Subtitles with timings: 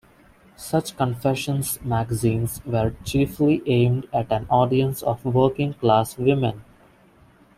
[0.55, 6.63] Such confessions magazines were chiefly aimed at an audience of working class women.